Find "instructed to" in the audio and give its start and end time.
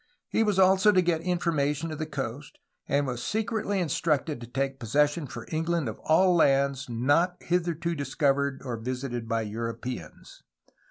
3.79-4.47